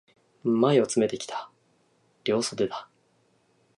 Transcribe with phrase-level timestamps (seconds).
[0.43, 1.47] 前を詰めてきた、
[2.23, 2.89] 両襟だ。